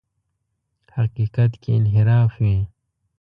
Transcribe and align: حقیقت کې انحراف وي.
حقیقت 0.95 1.51
کې 1.61 1.69
انحراف 1.77 2.31
وي. 2.43 2.57